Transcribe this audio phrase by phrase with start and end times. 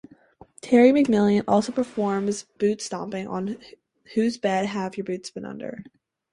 [0.61, 3.57] Terry McMillan also performs boot stomping on
[4.15, 5.83] Whose Bed Have Your Boots Been Under?